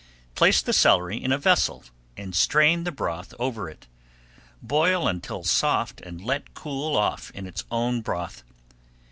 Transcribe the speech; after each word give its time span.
Place 0.33 0.63
the 0.63 0.73
celery 0.73 1.23
in 1.23 1.31
a 1.31 1.37
vessel 1.37 1.83
and 2.17 2.33
strain 2.33 2.85
the 2.85 2.91
broth 2.91 3.35
over 3.37 3.69
it. 3.69 3.85
Boil 4.59 5.07
until 5.07 5.43
soft 5.43 6.01
and 6.01 6.23
let 6.23 6.55
cool 6.55 6.97
off 6.97 7.29
in 7.35 7.45
its 7.45 7.65
own 7.69 8.01
broth. 8.01 8.41